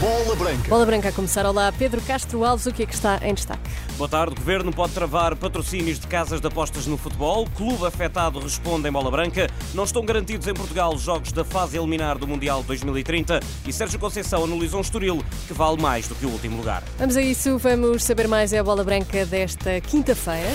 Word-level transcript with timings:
Bola 0.00 0.34
Branca. 0.34 0.68
Bola 0.70 0.86
Branca 0.86 1.10
a 1.10 1.12
começar. 1.12 1.44
Olá, 1.44 1.70
Pedro 1.72 2.00
Castro 2.00 2.42
Alves, 2.42 2.64
o 2.64 2.72
que 2.72 2.84
é 2.84 2.86
que 2.86 2.94
está 2.94 3.20
em 3.22 3.34
destaque? 3.34 3.68
Boa 3.98 4.08
tarde. 4.08 4.32
O 4.32 4.38
Governo 4.38 4.72
pode 4.72 4.94
travar 4.94 5.36
patrocínios 5.36 5.98
de 5.98 6.06
casas 6.06 6.40
de 6.40 6.46
apostas 6.46 6.86
no 6.86 6.96
futebol. 6.96 7.46
Clube 7.54 7.84
afetado 7.84 8.38
responde 8.38 8.88
em 8.88 8.92
Bola 8.92 9.10
Branca. 9.10 9.46
Não 9.74 9.84
estão 9.84 10.02
garantidos 10.02 10.46
em 10.46 10.54
Portugal 10.54 10.94
os 10.94 11.02
jogos 11.02 11.32
da 11.32 11.44
fase 11.44 11.76
eliminar 11.76 12.16
do 12.16 12.26
Mundial 12.26 12.62
2030. 12.62 13.40
E 13.66 13.72
Sérgio 13.74 13.98
Conceição 13.98 14.42
analisou 14.42 14.78
um 14.78 14.82
Estoril 14.82 15.22
que 15.46 15.52
vale 15.52 15.80
mais 15.80 16.08
do 16.08 16.14
que 16.14 16.24
o 16.24 16.30
último 16.30 16.56
lugar. 16.56 16.82
Vamos 16.98 17.18
a 17.18 17.22
isso, 17.22 17.58
vamos 17.58 18.04
saber 18.04 18.26
mais. 18.26 18.54
É 18.54 18.58
a 18.58 18.64
Bola 18.64 18.82
Branca 18.82 19.26
desta 19.26 19.82
quinta-feira. 19.82 20.48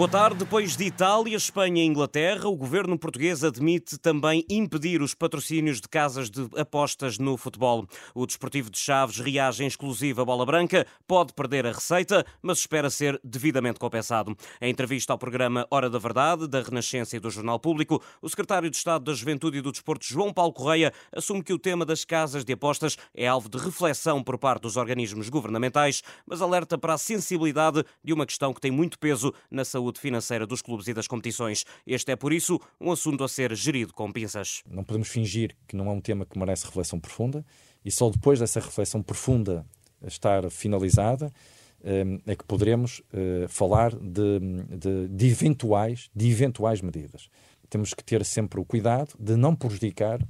Boa 0.00 0.08
tarde. 0.08 0.38
Depois 0.38 0.78
de 0.78 0.84
Itália, 0.84 1.36
Espanha 1.36 1.82
e 1.82 1.86
Inglaterra, 1.86 2.48
o 2.48 2.56
governo 2.56 2.98
português 2.98 3.44
admite 3.44 3.98
também 3.98 4.46
impedir 4.48 5.02
os 5.02 5.14
patrocínios 5.14 5.78
de 5.78 5.86
casas 5.86 6.30
de 6.30 6.48
apostas 6.56 7.18
no 7.18 7.36
futebol. 7.36 7.86
O 8.14 8.24
Desportivo 8.24 8.70
de 8.70 8.78
Chaves 8.78 9.18
reage 9.18 9.62
em 9.62 9.66
exclusiva 9.66 10.24
bola 10.24 10.46
branca, 10.46 10.86
pode 11.06 11.34
perder 11.34 11.66
a 11.66 11.72
receita, 11.72 12.24
mas 12.40 12.60
espera 12.60 12.88
ser 12.88 13.20
devidamente 13.22 13.78
compensado. 13.78 14.34
Em 14.58 14.70
entrevista 14.70 15.12
ao 15.12 15.18
programa 15.18 15.66
Hora 15.70 15.90
da 15.90 15.98
Verdade, 15.98 16.48
da 16.48 16.62
Renascença 16.62 17.18
e 17.18 17.20
do 17.20 17.28
Jornal 17.28 17.60
Público, 17.60 18.02
o 18.22 18.28
secretário 18.30 18.70
de 18.70 18.78
Estado 18.78 19.04
da 19.04 19.12
Juventude 19.12 19.58
e 19.58 19.60
do 19.60 19.70
Desporto, 19.70 20.06
João 20.06 20.32
Paulo 20.32 20.54
Correia, 20.54 20.94
assume 21.14 21.44
que 21.44 21.52
o 21.52 21.58
tema 21.58 21.84
das 21.84 22.06
casas 22.06 22.42
de 22.42 22.54
apostas 22.54 22.96
é 23.14 23.26
alvo 23.26 23.50
de 23.50 23.58
reflexão 23.58 24.22
por 24.22 24.38
parte 24.38 24.62
dos 24.62 24.78
organismos 24.78 25.28
governamentais, 25.28 26.02
mas 26.24 26.40
alerta 26.40 26.78
para 26.78 26.94
a 26.94 26.98
sensibilidade 26.98 27.84
de 28.02 28.14
uma 28.14 28.24
questão 28.24 28.54
que 28.54 28.62
tem 28.62 28.70
muito 28.70 28.98
peso 28.98 29.34
na 29.50 29.62
saúde 29.62 29.89
saúde 29.90 30.00
financeira 30.00 30.46
dos 30.46 30.62
clubes 30.62 30.86
e 30.88 30.94
das 30.94 31.06
competições. 31.06 31.64
Este 31.86 32.12
é, 32.12 32.16
por 32.16 32.32
isso, 32.32 32.60
um 32.80 32.92
assunto 32.92 33.24
a 33.24 33.28
ser 33.28 33.54
gerido 33.54 33.92
com 33.92 34.10
pinças. 34.12 34.62
Não 34.68 34.84
podemos 34.84 35.08
fingir 35.08 35.56
que 35.66 35.76
não 35.76 35.86
é 35.86 35.90
um 35.90 36.00
tema 36.00 36.24
que 36.24 36.38
merece 36.38 36.66
reflexão 36.66 37.00
profunda 37.00 37.44
e 37.84 37.90
só 37.90 38.08
depois 38.08 38.38
dessa 38.38 38.60
reflexão 38.60 39.02
profunda 39.02 39.66
estar 40.06 40.48
finalizada 40.50 41.30
eh, 41.82 42.04
é 42.26 42.36
que 42.36 42.44
poderemos 42.44 43.02
eh, 43.12 43.46
falar 43.48 43.94
de, 43.94 44.38
de, 44.68 45.08
de, 45.08 45.26
eventuais, 45.26 46.08
de 46.14 46.30
eventuais 46.30 46.80
medidas. 46.80 47.28
Temos 47.68 47.92
que 47.92 48.04
ter 48.04 48.24
sempre 48.24 48.60
o 48.60 48.64
cuidado 48.64 49.14
de 49.18 49.36
não 49.36 49.54
prejudicar 49.54 50.20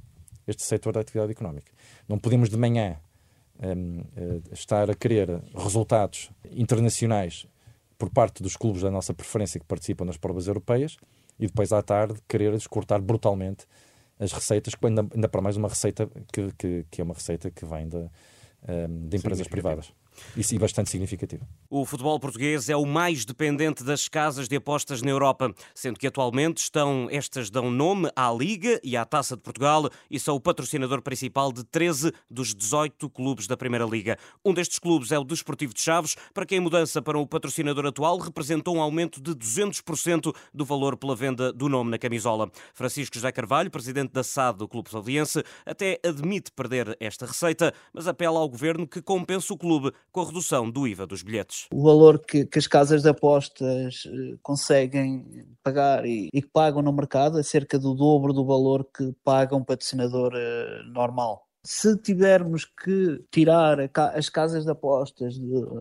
este 0.47 0.63
setor 0.63 0.93
da 0.93 1.01
atividade 1.01 1.31
económica. 1.31 1.71
Não 2.07 2.17
podemos 2.17 2.49
de 2.49 2.57
manhã 2.57 2.97
um, 3.59 4.01
eh, 4.15 4.41
estar 4.51 4.89
a 4.89 4.95
querer 4.95 5.41
resultados 5.55 6.31
internacionais 6.51 7.47
por 8.01 8.09
parte 8.09 8.41
dos 8.41 8.57
clubes 8.57 8.81
da 8.81 8.89
nossa 8.89 9.13
preferência 9.13 9.59
que 9.59 9.65
participam 9.67 10.05
nas 10.05 10.17
provas 10.17 10.47
europeias 10.47 10.97
e 11.39 11.45
depois 11.45 11.71
à 11.71 11.83
tarde 11.83 12.15
querer 12.27 12.51
descortar 12.51 12.99
brutalmente 12.99 13.67
as 14.19 14.31
receitas, 14.31 14.73
ainda, 14.81 15.05
ainda 15.13 15.29
para 15.29 15.39
mais 15.39 15.55
uma 15.55 15.67
receita 15.67 16.09
que, 16.33 16.51
que, 16.57 16.83
que 16.89 16.99
é 16.99 17.03
uma 17.03 17.13
receita 17.13 17.51
que 17.51 17.63
vem 17.63 17.87
de, 17.87 17.97
um, 17.97 18.09
ehm, 18.67 19.07
de 19.07 19.17
empresas 19.17 19.47
privadas. 19.47 19.93
E 20.35 20.59
bastante 20.59 20.89
significativo. 20.89 21.47
O 21.69 21.85
futebol 21.85 22.19
português 22.19 22.69
é 22.69 22.75
o 22.75 22.85
mais 22.85 23.25
dependente 23.25 23.83
das 23.83 24.07
casas 24.07 24.47
de 24.47 24.55
apostas 24.55 25.01
na 25.01 25.09
Europa, 25.09 25.53
sendo 25.73 25.99
que 25.99 26.07
atualmente 26.07 26.57
estão 26.57 27.07
estas 27.09 27.49
dão 27.49 27.71
nome 27.71 28.09
à 28.15 28.31
Liga 28.31 28.79
e 28.83 28.95
à 28.95 29.05
Taça 29.05 29.35
de 29.35 29.41
Portugal 29.41 29.89
e 30.09 30.19
são 30.19 30.35
o 30.35 30.39
patrocinador 30.39 31.01
principal 31.01 31.51
de 31.51 31.63
13 31.63 32.11
dos 32.29 32.53
18 32.53 33.09
clubes 33.09 33.47
da 33.47 33.57
Primeira 33.57 33.85
Liga. 33.85 34.17
Um 34.43 34.53
destes 34.53 34.79
clubes 34.79 35.11
é 35.11 35.19
o 35.19 35.23
Desportivo 35.23 35.73
de 35.73 35.81
Chaves, 35.81 36.15
para 36.33 36.45
quem 36.45 36.59
a 36.59 36.61
mudança 36.61 37.01
para 37.01 37.17
o 37.17 37.25
patrocinador 37.25 37.85
atual 37.85 38.17
representou 38.17 38.75
um 38.75 38.81
aumento 38.81 39.21
de 39.21 39.33
200% 39.33 40.33
do 40.53 40.65
valor 40.65 40.97
pela 40.97 41.15
venda 41.15 41.51
do 41.51 41.67
nome 41.67 41.91
na 41.91 41.97
camisola. 41.97 42.51
Francisco 42.73 43.15
José 43.15 43.31
Carvalho, 43.31 43.71
presidente 43.71 44.11
da 44.11 44.23
SAD 44.23 44.59
do 44.59 44.67
Clube 44.67 44.89
Salviense, 44.89 45.43
até 45.65 45.99
admite 46.05 46.51
perder 46.51 46.95
esta 46.99 47.25
receita, 47.25 47.73
mas 47.93 48.07
apela 48.07 48.39
ao 48.39 48.49
governo 48.49 48.87
que 48.87 49.01
compense 49.01 49.51
o 49.51 49.57
clube 49.57 49.91
com 50.11 50.21
a 50.21 50.25
redução 50.25 50.69
do 50.69 50.87
IVA 50.87 51.07
dos 51.07 51.23
bilhetes. 51.23 51.67
O 51.71 51.83
valor 51.83 52.19
que, 52.19 52.45
que 52.45 52.59
as 52.59 52.67
casas 52.67 53.01
de 53.01 53.09
apostas 53.09 54.03
eh, 54.05 54.37
conseguem 54.41 55.25
pagar 55.63 56.05
e, 56.05 56.29
e, 56.33 56.41
que 56.41 56.49
pagam 56.49 56.81
no 56.81 56.91
mercado 56.91 57.39
é 57.39 57.43
cerca 57.43 57.79
do 57.79 57.93
dobro 57.93 58.33
do 58.33 58.45
valor 58.45 58.85
que 58.85 59.13
paga 59.23 59.55
um 59.55 59.63
patrocinador 59.63 60.33
uh, 60.33 60.91
normal 60.91 61.47
se 61.63 61.95
tivermos 61.97 62.65
que 62.65 63.23
tirar 63.31 63.77
as 64.15 64.29
casas 64.29 64.65
de 64.65 64.71
apostas 64.71 65.35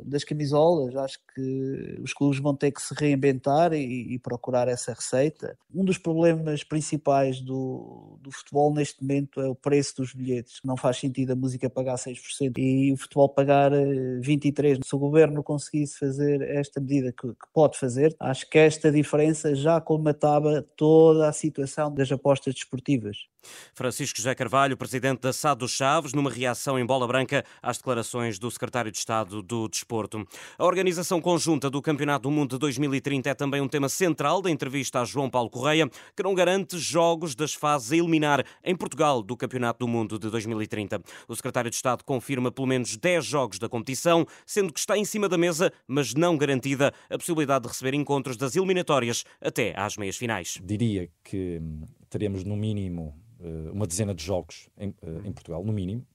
das 0.05 0.25
camisolas, 0.25 0.95
acho 0.95 1.19
que 1.35 1.99
os 2.03 2.13
clubes 2.13 2.39
vão 2.39 2.55
ter 2.55 2.71
que 2.71 2.83
se 2.83 2.95
reinventar 2.95 3.73
e, 3.73 4.15
e 4.15 4.19
procurar 4.19 4.69
essa 4.69 4.93
receita. 4.93 5.57
Um 5.75 5.85
dos 5.85 5.97
problemas 5.97 6.63
principais 6.63 7.41
do, 7.41 8.19
do, 8.21 8.31
futebol 8.31 8.75
neste 8.75 9.01
momento 9.03 9.41
é 9.41 9.49
o 9.49 9.55
preço 9.55 9.97
dos 9.97 10.13
bilhetes. 10.13 10.61
Não 10.63 10.77
faz 10.77 10.99
sentido 10.99 11.33
a 11.33 11.37
música 11.37 11.71
pagar 11.71 11.97
6% 11.97 12.59
e 12.59 12.93
o 12.93 12.97
futebol 12.97 13.29
pagar 13.29 13.73
23%. 13.73 14.61
Eh, 14.61 14.81
se 14.85 14.95
o 14.95 14.99
governo 14.99 15.43
conseguisse 15.43 15.99
fazer 15.99 16.43
esta 16.43 16.81
medida 16.81 17.13
que, 17.13 17.29
que 17.29 17.47
pode 17.55 17.79
fazer, 17.79 18.15
acho 18.21 18.49
que 18.51 18.59
esta 18.59 18.93
diferença 18.93 19.55
já 19.55 19.81
colmatava 19.81 20.63
toda 20.77 21.29
a 21.29 21.33
situação 21.33 21.93
das 21.93 22.13
apostas 22.13 22.55
desportivas. 22.55 23.17
Francisco 23.75 24.19
José 24.19 24.35
Carvalho, 24.35 24.77
presidente 24.77 25.21
da 25.21 25.33
SAD 25.33 25.61
dos 25.61 25.73
Chaves, 25.73 26.13
numa 26.13 26.31
reação 26.31 26.79
em 26.79 26.85
bola 26.85 27.07
branca 27.07 27.45
às 27.63 27.79
declarações 27.79 28.39
do 28.39 28.51
secretário 28.51 28.91
de 28.91 28.99
Estado 28.99 29.43
do 29.43 29.69
Desporto. 29.69 30.27
A 30.59 30.65
organização 30.65 31.21
conjunta 31.21 31.71
do 31.71 31.81
Campeonato 31.81 32.25
do 32.25 32.31
Mundo 32.31 32.51
de 32.51 32.59
2030 32.59 33.31
é 33.31 33.35
também 33.35 33.61
um 33.61 33.69
tema 33.69 33.89
central 33.89 34.43
da 34.43 34.51
entrevista 34.51 35.01
a 35.01 35.05
João 35.05 35.31
Paulo 35.31 35.51
Correia, 35.51 35.89
que 36.17 36.23
não 36.23 36.35
garante 36.35 36.79
jogos 36.79 37.35
das 37.35 37.55
fases 37.55 37.93
a 37.93 37.97
eliminar 37.97 38.45
em 38.65 38.77
Portugal 38.77 39.23
do 39.23 39.37
Campeonato 39.37 39.81
do 39.81 39.89
Mundo 39.89 40.19
de 40.19 40.29
2030. 40.31 41.01
O 41.29 41.35
secretário 41.35 41.71
de 41.71 41.77
Estado 41.77 42.05
confirma 42.05 42.51
pelo 42.51 42.67
menos 42.67 42.97
10 42.97 43.25
jogos 43.25 43.59
da 43.59 43.69
competição, 43.69 44.27
sendo 44.45 44.73
que 44.73 44.81
está 44.81 44.97
em 44.97 45.05
cima 45.05 45.29
da 45.29 45.39
mesa, 45.39 45.73
mas 45.87 46.15
não 46.15 46.37
garantida 46.37 46.93
a 47.09 47.17
possibilidade 47.17 47.63
de 47.63 47.69
receber 47.69 47.95
encontros 47.95 48.37
das 48.37 48.57
eliminatórias 48.57 49.25
até 49.41 49.75
às 49.79 49.97
meias 49.97 50.17
finais. 50.17 50.59
Diria 50.63 51.09
que 51.25 51.61
teremos 52.09 52.45
no 52.45 52.57
mínimo 52.57 53.15
uma 53.73 53.87
dezena 53.87 54.15
de 54.15 54.25
jogos 54.25 54.69
em, 54.77 54.95
eh, 55.03 55.21
em 55.25 55.33
Portugal, 55.33 55.65
no 55.65 55.73
mínimo, 55.73 56.07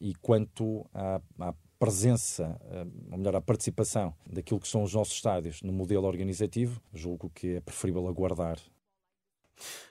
e 0.00 0.14
quanto 0.14 0.86
à, 0.92 1.20
à 1.40 1.54
presença, 1.78 2.60
eh, 2.70 2.86
ou 3.10 3.18
melhor, 3.18 3.36
à 3.36 3.40
participação 3.40 4.14
daquilo 4.28 4.60
que 4.60 4.68
são 4.68 4.82
os 4.82 4.94
nossos 4.94 5.14
estádios 5.14 5.62
no 5.62 5.72
modelo 5.72 6.06
organizativo, 6.06 6.80
julgo 6.92 7.30
que 7.30 7.56
é 7.56 7.60
preferível 7.60 8.06
aguardar 8.08 8.58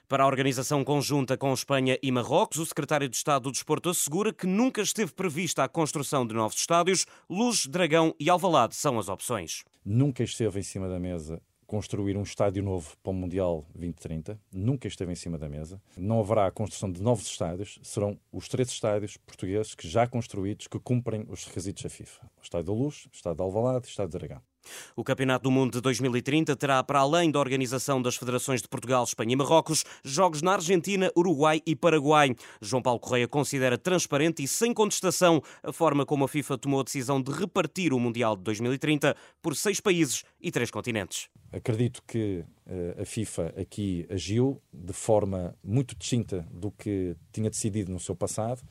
para 0.08 0.24
a 0.24 0.26
organização 0.26 0.82
conjunta 0.82 1.36
com 1.36 1.52
Espanha 1.52 1.98
e 2.02 2.10
Marrocos, 2.10 2.58
o 2.58 2.66
secretário 2.66 3.08
de 3.08 3.16
Estado 3.16 3.42
do 3.42 3.52
Desporto 3.52 3.90
assegura 3.90 4.32
que 4.32 4.46
nunca 4.46 4.80
esteve 4.80 5.12
prevista 5.12 5.64
a 5.64 5.68
construção 5.68 6.26
de 6.26 6.34
novos 6.34 6.58
estádios. 6.58 7.04
Luz, 7.28 7.66
Dragão 7.66 8.14
e 8.18 8.30
Alvalade 8.30 8.74
são 8.74 8.98
as 8.98 9.08
opções. 9.08 9.64
Nunca 9.84 10.22
esteve 10.22 10.60
em 10.60 10.62
cima 10.62 10.88
da 10.88 10.98
mesa 10.98 11.42
construir 11.68 12.16
um 12.16 12.22
estádio 12.22 12.62
novo 12.62 12.96
para 13.02 13.10
o 13.10 13.14
Mundial 13.14 13.64
2030. 13.74 14.40
Nunca 14.50 14.88
esteve 14.88 15.12
em 15.12 15.14
cima 15.14 15.38
da 15.38 15.48
mesa. 15.50 15.80
Não 15.96 16.18
haverá 16.18 16.46
a 16.46 16.50
construção 16.50 16.90
de 16.90 17.02
novos 17.02 17.26
estádios. 17.26 17.78
Serão 17.82 18.18
os 18.32 18.48
três 18.48 18.70
estádios 18.70 19.18
portugueses 19.18 19.74
que 19.74 19.86
já 19.86 20.06
construídos 20.06 20.66
que 20.66 20.80
cumprem 20.80 21.26
os 21.28 21.44
requisitos 21.44 21.82
da 21.82 21.90
FIFA. 21.90 22.24
O 22.38 22.42
Estádio 22.42 22.66
da 22.66 22.72
Luz, 22.72 23.04
o 23.04 23.10
Estádio 23.14 23.36
de 23.36 23.42
Alvalade 23.42 23.86
e 23.86 23.88
o 23.88 23.90
Estádio 23.90 24.12
de 24.12 24.18
Dragão. 24.18 24.47
O 24.96 25.04
Campeonato 25.04 25.44
do 25.44 25.50
Mundo 25.50 25.72
de 25.72 25.80
2030 25.80 26.56
terá, 26.56 26.82
para 26.82 27.00
além 27.00 27.30
da 27.30 27.38
organização 27.38 28.00
das 28.00 28.16
federações 28.16 28.62
de 28.62 28.68
Portugal, 28.68 29.04
Espanha 29.04 29.32
e 29.32 29.36
Marrocos, 29.36 29.84
jogos 30.04 30.42
na 30.42 30.54
Argentina, 30.54 31.10
Uruguai 31.16 31.62
e 31.66 31.74
Paraguai. 31.74 32.34
João 32.60 32.82
Paulo 32.82 33.00
Correia 33.00 33.28
considera 33.28 33.78
transparente 33.78 34.42
e 34.42 34.48
sem 34.48 34.72
contestação 34.72 35.42
a 35.62 35.72
forma 35.72 36.04
como 36.04 36.24
a 36.24 36.28
FIFA 36.28 36.58
tomou 36.58 36.80
a 36.80 36.84
decisão 36.84 37.20
de 37.22 37.30
repartir 37.32 37.92
o 37.92 38.00
Mundial 38.00 38.36
de 38.36 38.42
2030 38.42 39.16
por 39.42 39.54
seis 39.56 39.80
países 39.80 40.24
e 40.40 40.50
três 40.50 40.70
continentes. 40.70 41.28
Acredito 41.50 42.02
que 42.06 42.44
uh, 42.66 43.02
a 43.02 43.04
FIFA 43.04 43.54
aqui 43.58 44.06
agiu 44.10 44.60
de 44.72 44.92
forma 44.92 45.54
muito 45.64 45.96
distinta 45.96 46.46
do 46.50 46.70
que 46.70 47.16
tinha 47.32 47.48
decidido 47.48 47.90
no 47.90 47.98
seu 47.98 48.14
passado 48.14 48.62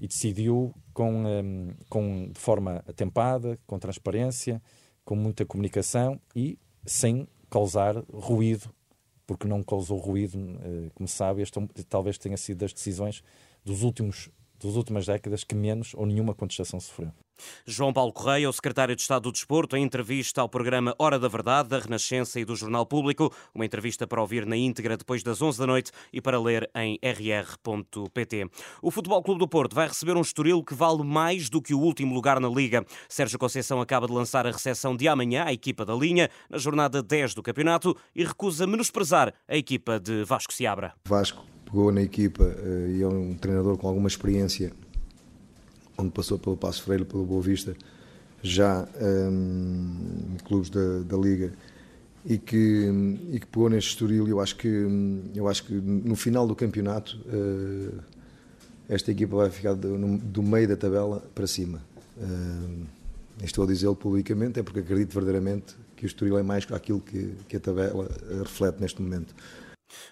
e 0.00 0.06
decidiu 0.06 0.74
com, 0.92 1.24
um, 1.24 1.74
com, 1.88 2.30
de 2.32 2.40
forma 2.40 2.82
atempada, 2.88 3.58
com 3.66 3.78
transparência 3.78 4.62
com 5.04 5.14
muita 5.16 5.44
comunicação 5.44 6.20
e 6.34 6.58
sem 6.84 7.26
causar 7.50 7.96
ruído, 8.12 8.72
porque 9.26 9.46
não 9.46 9.62
causou 9.62 9.98
ruído, 9.98 10.38
eh, 10.62 10.90
como 10.94 11.08
sabe, 11.08 11.42
este 11.42 11.58
talvez 11.88 12.18
tenha 12.18 12.36
sido 12.36 12.58
das 12.58 12.72
decisões 12.72 13.22
dos 13.64 13.82
últimos, 13.82 14.30
das 14.62 14.76
últimas 14.76 15.06
décadas 15.06 15.44
que 15.44 15.54
menos 15.54 15.92
ou 15.94 16.06
nenhuma 16.06 16.34
contestação 16.34 16.80
sofreu. 16.80 17.12
João 17.66 17.92
Paulo 17.92 18.12
Correia, 18.12 18.48
o 18.48 18.52
secretário 18.52 18.94
de 18.94 19.02
Estado 19.02 19.22
do 19.22 19.32
Desporto, 19.32 19.76
em 19.76 19.82
entrevista 19.82 20.40
ao 20.40 20.48
programa 20.48 20.94
Hora 20.98 21.18
da 21.18 21.28
Verdade, 21.28 21.68
da 21.68 21.78
Renascença 21.78 22.38
e 22.40 22.44
do 22.44 22.56
Jornal 22.56 22.86
Público, 22.86 23.32
uma 23.54 23.64
entrevista 23.64 24.06
para 24.06 24.20
ouvir 24.20 24.46
na 24.46 24.56
íntegra 24.56 24.96
depois 24.96 25.22
das 25.22 25.40
11 25.40 25.58
da 25.58 25.66
noite 25.66 25.90
e 26.12 26.20
para 26.20 26.40
ler 26.40 26.70
em 26.74 26.98
rr.pt. 27.02 28.48
O 28.80 28.90
Futebol 28.90 29.22
Clube 29.22 29.40
do 29.40 29.48
Porto 29.48 29.74
vai 29.74 29.88
receber 29.88 30.16
um 30.16 30.20
estoril 30.20 30.62
que 30.62 30.74
vale 30.74 31.02
mais 31.02 31.48
do 31.48 31.60
que 31.60 31.74
o 31.74 31.80
último 31.80 32.14
lugar 32.14 32.40
na 32.40 32.48
Liga. 32.48 32.84
Sérgio 33.08 33.38
Conceição 33.38 33.80
acaba 33.80 34.06
de 34.06 34.12
lançar 34.12 34.46
a 34.46 34.50
recepção 34.50 34.96
de 34.96 35.08
amanhã 35.08 35.44
à 35.44 35.52
equipa 35.52 35.84
da 35.84 35.94
linha, 35.94 36.30
na 36.48 36.58
jornada 36.58 37.02
10 37.02 37.34
do 37.34 37.42
campeonato, 37.42 37.96
e 38.14 38.24
recusa 38.24 38.66
menosprezar 38.66 39.32
a 39.48 39.56
equipa 39.56 39.98
de 39.98 40.24
Vasco 40.24 40.52
Seabra. 40.52 40.94
Vasco 41.04 41.51
pegou 41.72 41.90
na 41.90 42.02
equipa 42.02 42.44
eh, 42.44 42.96
e 42.98 43.02
é 43.02 43.08
um 43.08 43.34
treinador 43.34 43.78
com 43.78 43.88
alguma 43.88 44.06
experiência 44.06 44.70
onde 45.96 46.10
passou 46.10 46.38
pelo 46.38 46.56
Passo 46.56 46.82
Freire, 46.82 47.04
pelo 47.04 47.24
Boa 47.24 47.40
Vista, 47.40 47.74
já 48.42 48.86
um, 49.00 50.36
clubes 50.44 50.68
da, 50.68 51.00
da 51.00 51.16
Liga, 51.16 51.52
e 52.24 52.38
que, 52.38 52.90
e 53.30 53.40
que 53.40 53.46
pegou 53.46 53.68
neste 53.68 53.90
Estoril. 53.90 54.28
Eu 54.28 54.40
acho 54.40 54.56
que, 54.56 54.68
eu 55.34 55.48
acho 55.48 55.64
que 55.64 55.72
no 55.72 56.16
final 56.16 56.46
do 56.46 56.54
campeonato 56.54 57.18
uh, 57.26 58.00
esta 58.88 59.10
equipa 59.10 59.36
vai 59.36 59.50
ficar 59.50 59.74
do, 59.74 60.18
do, 60.18 60.42
meio 60.42 60.68
da 60.68 60.76
tabela 60.76 61.22
para 61.34 61.46
cima. 61.46 61.82
Uh, 62.16 62.86
estou 63.42 63.64
a 63.64 63.66
dizê-lo 63.66 63.96
publicamente, 63.96 64.60
é 64.60 64.62
porque 64.62 64.80
acredito 64.80 65.12
verdadeiramente 65.12 65.74
que 65.96 66.04
o 66.04 66.06
Estoril 66.06 66.38
é 66.38 66.42
mais 66.42 66.66
aquilo 66.72 67.00
que, 67.00 67.34
que 67.48 67.56
a 67.56 67.60
tabela 67.60 68.08
reflete 68.38 68.80
neste 68.80 69.00
momento. 69.00 69.34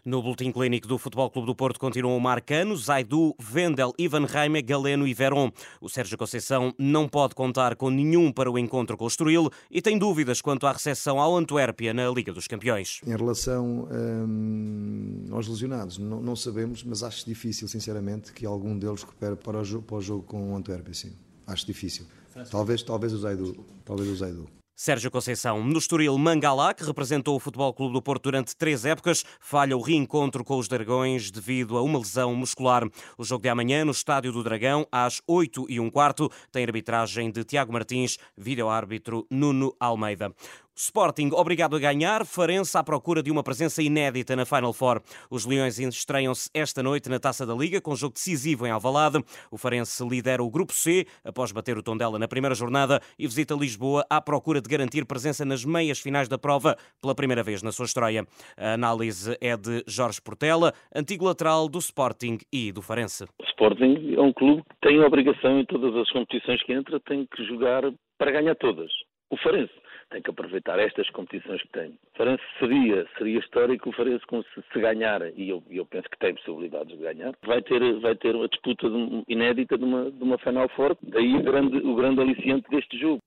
No 0.05 0.23
boletim 0.23 0.53
clínico 0.53 0.87
do 0.87 0.99
Futebol 0.99 1.31
Clube 1.31 1.47
do 1.47 1.55
Porto 1.55 1.79
continuam 1.79 2.19
Marcano, 2.21 2.77
Zaidu, 2.77 3.35
Vendel, 3.39 3.93
Ivan 3.99 4.27
Reimer, 4.27 4.65
Galeno 4.65 5.07
e 5.07 5.15
Veron. 5.15 5.51
O 5.81 5.89
Sérgio 5.89 6.17
Conceição 6.17 6.75
não 6.79 7.09
pode 7.09 7.35
contar 7.35 7.77
com 7.77 7.91
nenhum 7.91 8.33
para 8.33 8.51
o 8.51 8.59
encontro 8.59 8.97
com 8.97 9.05
o 9.05 9.09
Estoril 9.09 9.51
e 9.71 9.81
tem 9.81 9.99
dúvidas 9.99 10.41
quanto 10.41 10.67
à 10.67 10.73
recepção 10.73 11.21
ao 11.21 11.37
Antuérpia 11.37 11.95
na 11.95 12.09
Liga 12.11 12.33
dos 12.33 12.47
Campeões. 12.47 13.01
Em 13.07 13.17
relação 13.17 13.89
hum, 13.91 15.27
aos 15.31 15.49
lesionados, 15.49 15.99
não, 15.99 16.21
não, 16.21 16.37
sabemos, 16.37 16.83
mas 16.85 17.03
acho 17.03 17.27
difícil, 17.27 17.69
sinceramente, 17.69 18.33
que 18.33 18.47
algum 18.47 18.79
deles 18.79 19.03
recupere 19.03 19.37
para 19.37 19.59
o 19.59 19.65
jogo, 19.65 19.85
para 19.85 19.97
o 19.97 20.01
jogo 20.01 20.23
com 20.23 20.53
o 20.53 20.57
Antuérpia, 20.57 20.95
sim. 20.95 21.13
Acho 21.47 21.67
difícil. 21.67 22.07
Talvez, 22.51 22.83
talvez 22.83 23.13
o 23.13 23.19
Zaidu. 23.19 23.65
Talvez 23.85 24.09
o 24.09 24.17
Zaidu. 24.17 24.60
Sérgio 24.81 25.11
Conceição. 25.11 25.63
No 25.63 25.79
Estoril, 25.79 26.17
Mangalá, 26.17 26.73
que 26.73 26.83
representou 26.83 27.37
o 27.37 27.39
Futebol 27.39 27.71
Clube 27.75 27.93
do 27.93 28.01
Porto 28.01 28.23
durante 28.23 28.57
três 28.57 28.87
épocas, 28.87 29.23
falha 29.39 29.77
o 29.77 29.83
reencontro 29.83 30.43
com 30.43 30.57
os 30.57 30.69
Dragões 30.69 31.31
devido 31.31 31.77
a 31.77 31.83
uma 31.83 31.99
lesão 31.99 32.35
muscular. 32.35 32.89
O 33.19 33.23
jogo 33.23 33.43
de 33.43 33.51
amanhã, 33.51 33.85
no 33.85 33.91
Estádio 33.91 34.33
do 34.33 34.43
Dragão, 34.43 34.87
às 34.91 35.21
8 35.27 35.67
e 35.69 35.79
um 35.79 35.91
quarto, 35.91 36.31
tem 36.51 36.65
arbitragem 36.65 37.31
de 37.31 37.45
Tiago 37.45 37.75
Martins, 37.75 38.17
vídeo-árbitro 38.39 39.27
Nuno 39.31 39.77
Almeida. 39.79 40.35
Sporting 40.83 41.29
obrigado 41.35 41.77
a 41.77 41.79
ganhar, 41.79 42.25
Farense 42.25 42.77
à 42.79 42.83
procura 42.83 43.23
de 43.23 43.31
uma 43.31 43.43
presença 43.43 43.83
inédita 43.83 44.35
na 44.35 44.47
Final 44.47 44.73
Four. 44.73 45.03
Os 45.31 45.45
Leões 45.45 45.79
estreiam-se 45.79 46.49
esta 46.55 46.83
noite 46.83 47.11
na 47.11 47.21
Taça 47.21 47.45
da 47.45 47.53
Liga 47.53 47.83
com 47.83 47.95
jogo 47.95 48.15
decisivo 48.15 48.67
em 48.67 48.71
Alvalade. 48.71 49.23
O 49.51 49.59
Farense 49.59 50.03
lidera 50.09 50.43
o 50.43 50.51
Grupo 50.51 50.73
C 50.73 51.05
após 51.23 51.53
bater 51.53 51.77
o 51.77 51.83
Tondela 51.83 52.19
na 52.19 52.27
primeira 52.27 52.55
jornada 52.55 52.99
e 53.19 53.27
visita 53.27 53.55
Lisboa 53.55 54.07
à 54.09 54.23
procura 54.23 54.59
de 54.59 54.71
garantir 54.71 55.05
presença 55.05 55.45
nas 55.45 55.67
meias 55.67 56.01
finais 56.01 56.29
da 56.29 56.39
prova 56.39 56.75
pela 56.99 57.15
primeira 57.15 57.43
vez 57.43 57.63
na 57.63 57.73
sua 57.73 57.85
história. 57.85 58.25
A 58.57 58.73
análise 58.73 59.37
é 59.39 59.55
de 59.59 59.85
Jorge 59.87 60.19
Portela, 60.23 60.73
antigo 60.95 61.27
lateral 61.27 61.69
do 61.69 61.79
Sporting 61.79 62.39
e 62.51 62.73
do 62.73 62.81
Farense. 62.81 63.25
O 63.39 63.45
Sporting 63.45 64.15
é 64.17 64.21
um 64.23 64.33
clube 64.33 64.63
que 64.63 64.89
tem 64.89 65.03
a 65.03 65.07
obrigação 65.07 65.61
em 65.61 65.67
todas 65.67 65.95
as 65.95 66.11
competições 66.11 66.63
que 66.63 66.73
entra, 66.73 66.99
tem 67.01 67.27
que 67.27 67.45
jogar 67.45 67.83
para 68.19 68.31
ganhar 68.33 68.55
todas. 68.55 68.91
O 69.31 69.37
Farense 69.37 69.73
tem 70.11 70.21
que 70.21 70.31
aproveitar 70.31 70.79
estas 70.79 71.09
competições 71.11 71.63
que 71.63 71.69
tem. 71.69 71.99
Farense 72.15 72.43
seria, 72.59 73.07
seria 73.17 73.39
histórico 73.39 73.89
o 73.89 73.93
Farense 73.93 74.25
se 74.73 74.81
ganhar, 74.81 75.23
e 75.37 75.49
eu, 75.49 75.63
eu, 75.71 75.87
penso 75.87 76.09
que 76.11 76.19
tem 76.19 76.35
possibilidades 76.35 76.97
de 76.97 77.03
ganhar, 77.03 77.33
vai 77.45 77.63
ter, 77.63 77.81
vai 78.01 78.15
ter 78.17 78.35
uma 78.35 78.49
disputa 78.49 78.89
de, 78.89 79.25
inédita 79.29 79.79
de 79.79 79.85
uma, 79.85 80.11
de 80.11 80.23
uma 80.23 80.39
final 80.39 80.69
forte, 80.71 80.99
daí 81.03 81.35
o 81.37 81.43
grande, 81.43 81.77
o 81.79 81.95
grande 81.95 82.21
aliciente 82.21 82.69
deste 82.71 82.99
jogo. 82.99 83.23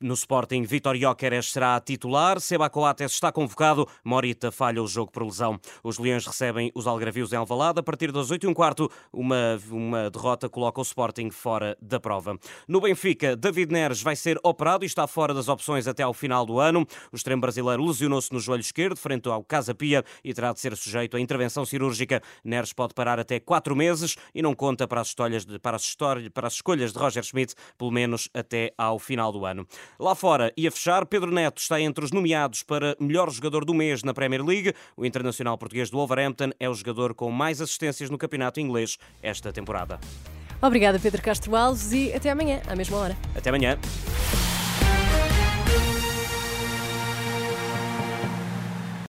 No 0.00 0.14
Sporting, 0.14 0.62
Vitor 0.62 0.96
Jóqueres 0.96 1.50
será 1.50 1.80
titular, 1.80 2.40
Seba 2.40 2.70
Coates 2.70 3.10
está 3.10 3.32
convocado, 3.32 3.84
Morita 4.04 4.52
falha 4.52 4.80
o 4.80 4.86
jogo 4.86 5.10
por 5.10 5.24
lesão. 5.24 5.58
Os 5.82 5.98
Leões 5.98 6.24
recebem 6.24 6.70
os 6.72 6.86
Algravios 6.86 7.32
em 7.32 7.36
Alvalade 7.36 7.80
a 7.80 7.82
partir 7.82 8.12
das 8.12 8.30
8 8.30 8.44
e 8.44 8.46
um 8.46 8.54
quarto. 8.54 8.88
Uma, 9.12 9.58
uma 9.68 10.08
derrota 10.08 10.48
coloca 10.48 10.80
o 10.80 10.84
Sporting 10.84 11.30
fora 11.30 11.76
da 11.82 11.98
prova. 11.98 12.38
No 12.68 12.80
Benfica, 12.80 13.34
David 13.34 13.72
Neres 13.72 14.00
vai 14.00 14.14
ser 14.14 14.38
operado 14.44 14.84
e 14.84 14.86
está 14.86 15.04
fora 15.08 15.34
das 15.34 15.48
opções 15.48 15.88
até 15.88 16.04
ao 16.04 16.14
final 16.14 16.46
do 16.46 16.60
ano. 16.60 16.86
O 17.12 17.16
extremo 17.16 17.40
brasileiro 17.40 17.84
lesionou-se 17.84 18.32
no 18.32 18.38
joelho 18.38 18.60
esquerdo, 18.60 18.96
frente 18.96 19.28
ao 19.28 19.42
Casa 19.42 19.74
Pia, 19.74 20.04
e 20.22 20.32
terá 20.32 20.52
de 20.52 20.60
ser 20.60 20.76
sujeito 20.76 21.16
a 21.16 21.20
intervenção 21.20 21.64
cirúrgica. 21.64 22.22
Neres 22.44 22.72
pode 22.72 22.94
parar 22.94 23.18
até 23.18 23.40
quatro 23.40 23.74
meses 23.74 24.16
e 24.32 24.40
não 24.42 24.54
conta 24.54 24.86
para 24.86 25.00
as, 25.00 25.12
de, 25.44 25.58
para, 25.58 25.74
as 25.74 25.82
histórias, 25.82 26.28
para 26.28 26.46
as 26.46 26.52
escolhas 26.52 26.92
de 26.92 26.98
Roger 27.00 27.24
Schmidt, 27.24 27.56
pelo 27.76 27.90
menos 27.90 28.28
até 28.32 28.72
ao 28.78 29.00
final 29.00 29.32
do 29.32 29.47
ano. 29.50 29.66
Lá 29.98 30.14
fora, 30.14 30.52
e 30.56 30.66
a 30.66 30.70
fechar, 30.70 31.06
Pedro 31.06 31.30
Neto 31.30 31.60
está 31.60 31.80
entre 31.80 32.04
os 32.04 32.12
nomeados 32.12 32.62
para 32.62 32.96
melhor 33.00 33.30
jogador 33.30 33.64
do 33.64 33.74
mês 33.74 34.02
na 34.02 34.14
Premier 34.14 34.44
League. 34.44 34.74
O 34.96 35.04
internacional 35.04 35.56
português 35.56 35.90
do 35.90 35.96
Wolverhampton 35.96 36.50
é 36.58 36.68
o 36.68 36.74
jogador 36.74 37.14
com 37.14 37.30
mais 37.30 37.60
assistências 37.60 38.10
no 38.10 38.18
campeonato 38.18 38.60
inglês 38.60 38.98
esta 39.22 39.52
temporada. 39.52 39.98
Obrigada, 40.60 40.98
Pedro 40.98 41.22
Castro 41.22 41.54
Alves, 41.54 41.92
e 41.92 42.12
até 42.12 42.30
amanhã, 42.30 42.60
à 42.66 42.74
mesma 42.74 42.96
hora. 42.96 43.16
Até 43.36 43.50
amanhã. 43.50 43.78